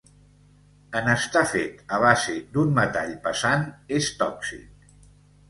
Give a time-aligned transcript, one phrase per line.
[0.99, 3.69] En estar fet a base d'un metall pesant,
[4.01, 4.91] és tòxic.